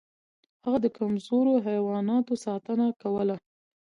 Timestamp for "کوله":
3.01-3.35